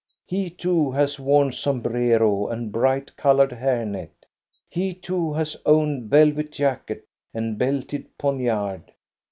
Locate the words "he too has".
0.25-1.19, 4.67-5.55